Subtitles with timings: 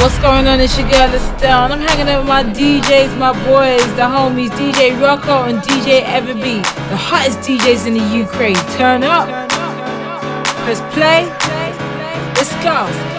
[0.00, 0.60] What's going on?
[0.60, 4.50] It's your girl Estelle, and I'm hanging out with my DJs, my boys, the homies,
[4.50, 8.54] DJ Rocco and DJ Ever B, the hottest DJs in the Ukraine.
[8.76, 9.26] Turn up,
[10.62, 11.24] press play,
[12.36, 13.17] let's go.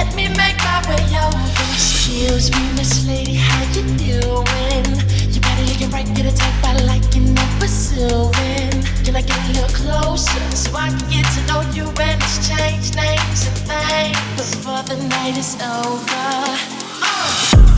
[0.00, 1.34] let me make my way out.
[1.74, 4.86] Excuse me, Miss Lady, how you doing?
[5.32, 8.72] You better get right, get a type I like and I'm pursuing.
[9.04, 12.94] Can I get a little closer so I can get to know you and exchange
[12.96, 16.06] names and things before the night is over?
[17.02, 17.69] Uh.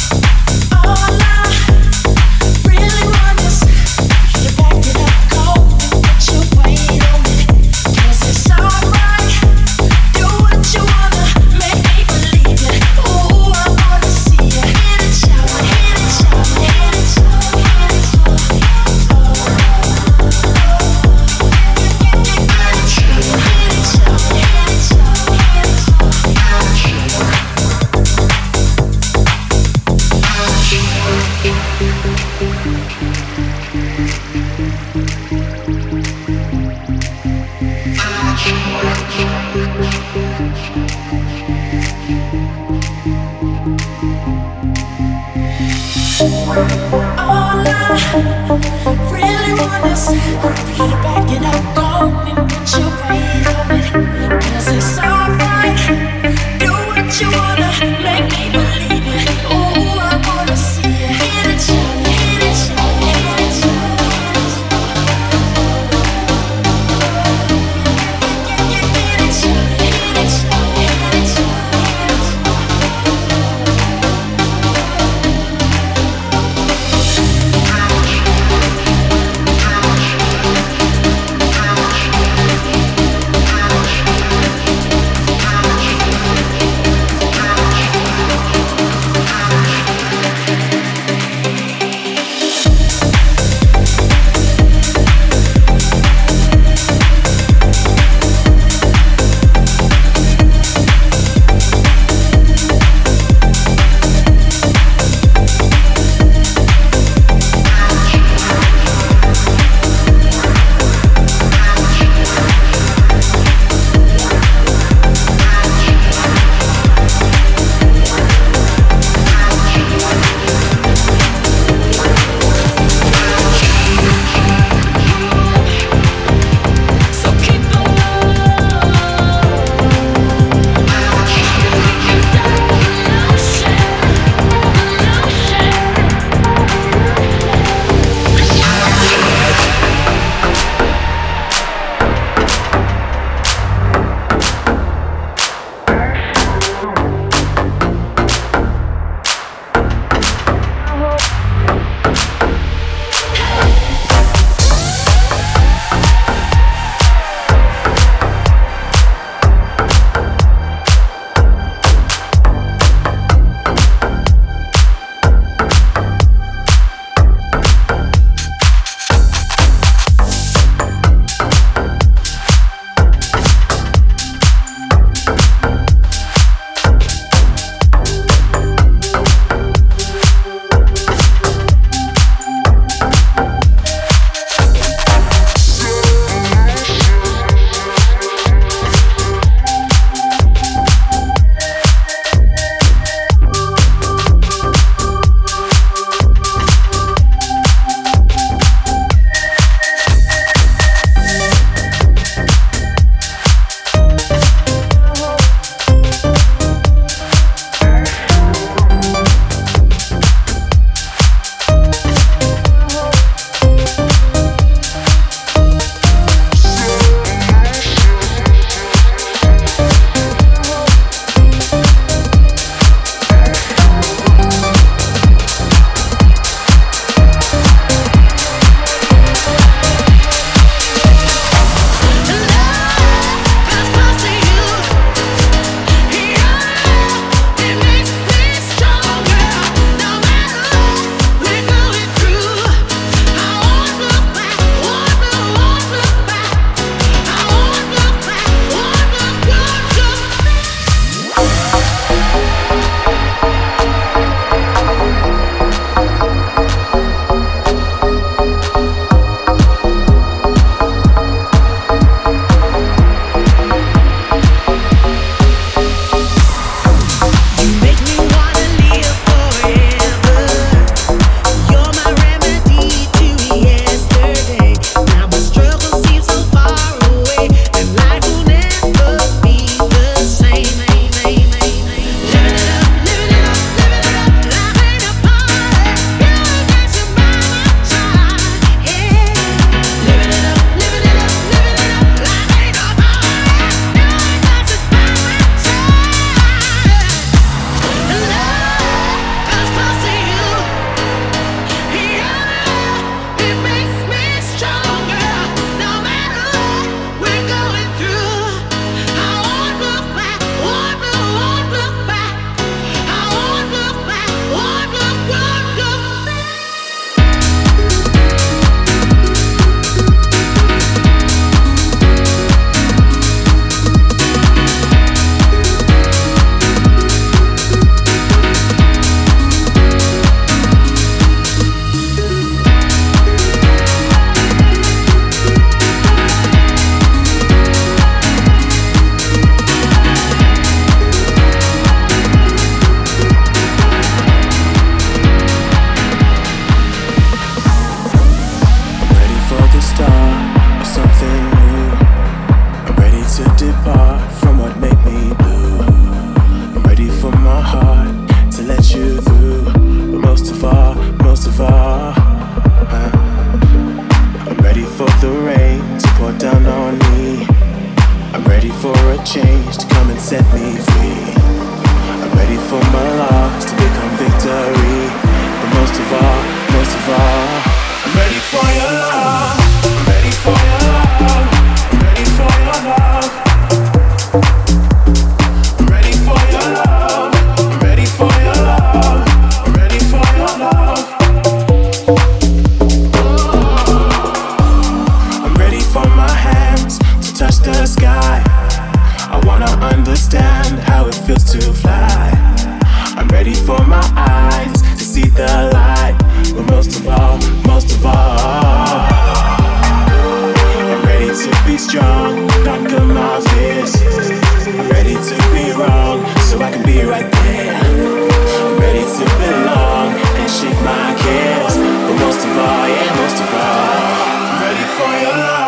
[422.85, 425.62] I am most of all Ready for your love.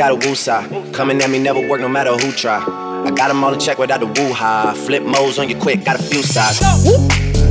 [0.00, 0.94] Got a woo side.
[0.94, 2.56] Coming at me never work no matter who try.
[3.06, 4.72] I got 'em all in check without the woo high.
[4.86, 6.58] Flip modes on you quick, got a few sides.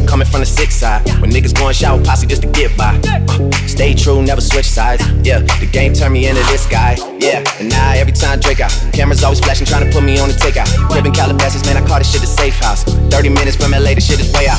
[0.09, 1.05] Coming from the sick side.
[1.21, 2.97] When niggas going shower posse just to get by.
[3.05, 3.21] Uh,
[3.69, 5.05] stay true, never switch sides.
[5.21, 6.97] Yeah, the game turned me into this guy.
[7.21, 8.73] Yeah, and now every time Drake out.
[8.91, 10.65] Cameras always flashing, trying to put me on the takeout.
[10.89, 12.83] Cribbing Calabasas, man, I call this shit a safe house.
[13.13, 14.57] 30 minutes from LA, this shit is way out.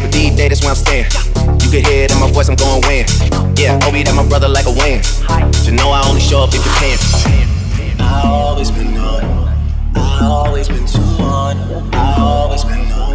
[0.00, 1.12] But these days, that's where I'm staying.
[1.60, 3.04] You can hear it in my voice, I'm going win.
[3.60, 5.04] Yeah, Obi, that my brother like a win.
[5.68, 6.96] To know I only show up if you're paying.
[8.00, 8.96] I always been.
[8.96, 11.60] I always been too on.
[11.92, 13.13] I always been.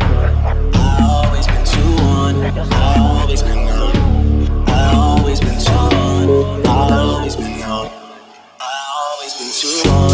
[2.36, 2.74] On.
[2.74, 4.70] I always been on.
[4.70, 6.66] I always been too on.
[6.66, 7.90] I always been on.
[8.60, 10.09] I always been too.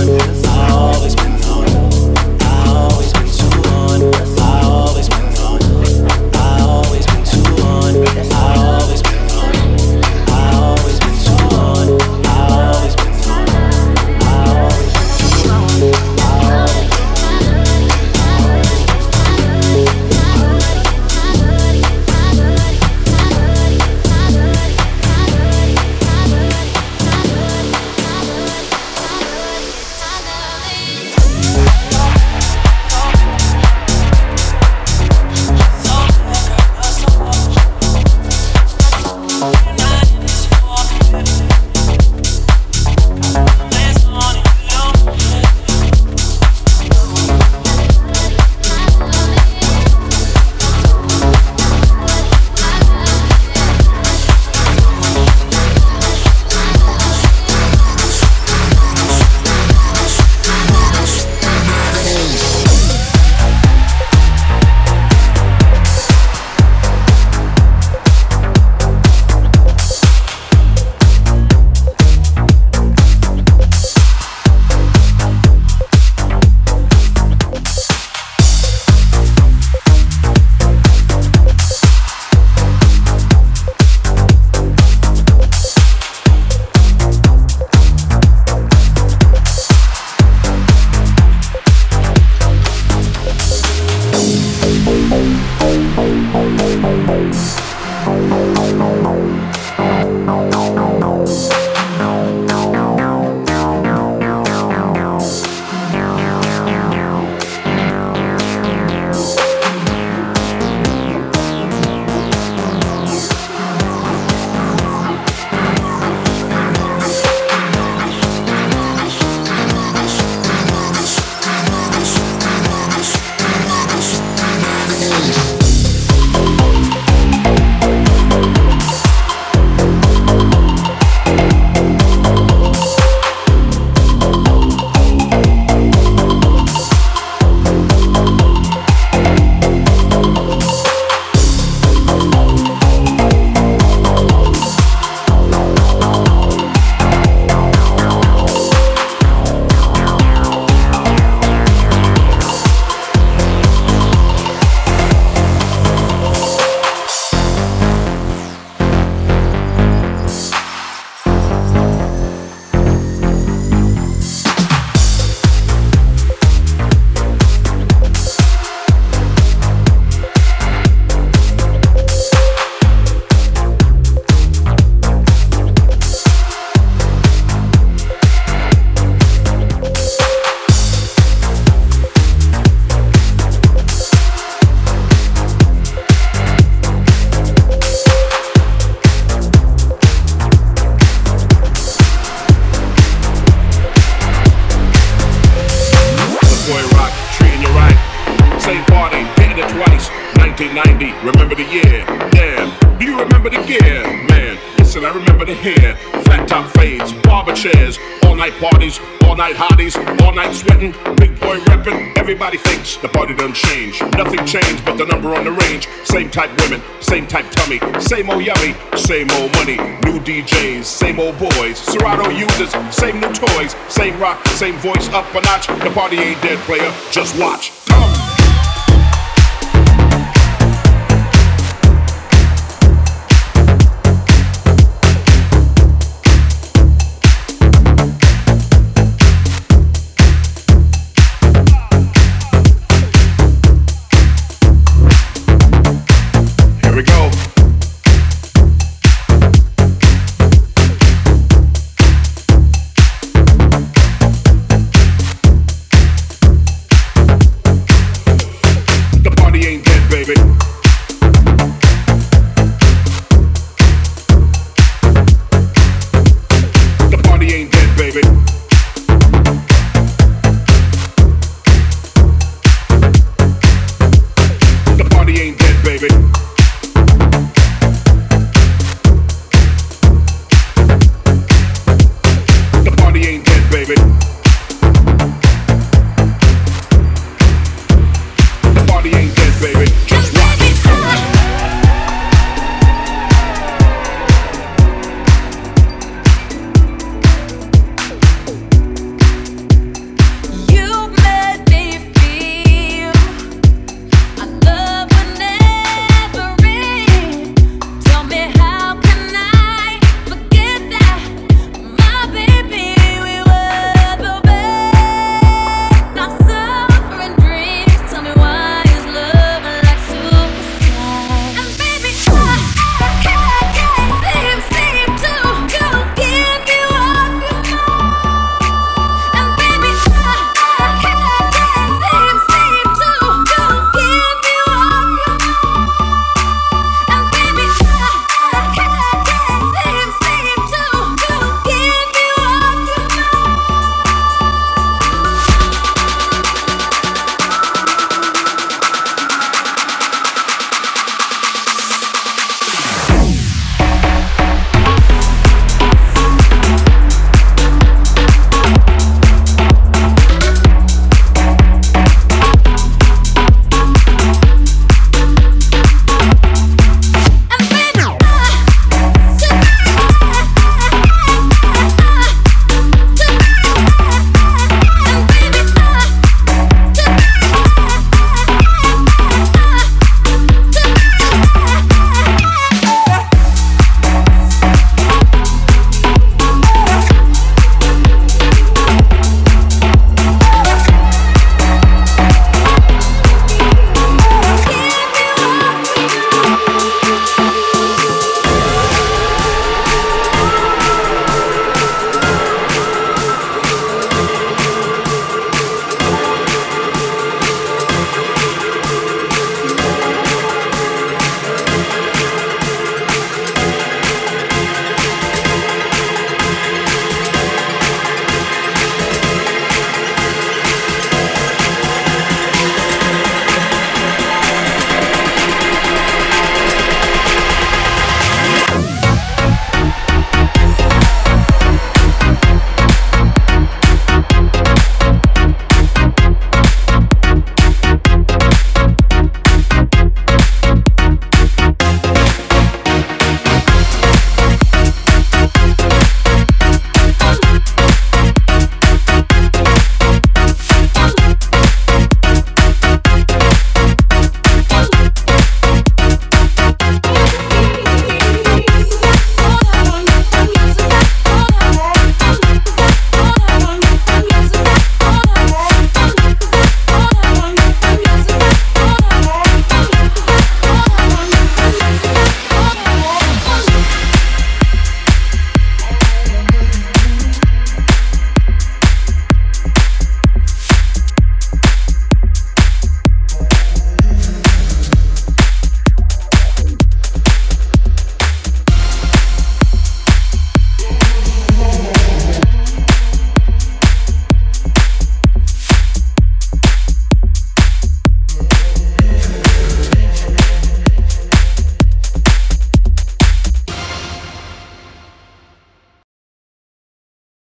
[212.45, 214.03] Everybody thinks the party done changed.
[214.15, 215.87] Nothing changed but the number on the range.
[216.03, 219.77] Same type women, same type tummy, same old yummy, same old money.
[220.05, 221.79] New DJs, same old boys.
[221.79, 225.65] Serato users, same new toys, same rock, same voice up a notch.
[225.65, 226.93] The party ain't dead, player.
[227.09, 227.71] Just watch.
[227.87, 228.24] Come.